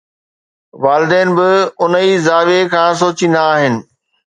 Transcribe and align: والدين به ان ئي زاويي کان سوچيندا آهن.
والدين 0.83 1.29
به 1.37 1.49
ان 1.81 1.93
ئي 1.99 2.11
زاويي 2.25 2.61
کان 2.73 2.89
سوچيندا 3.01 3.41
آهن. 3.53 3.75